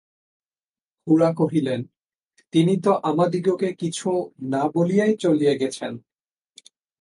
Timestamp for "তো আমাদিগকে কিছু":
2.77-4.09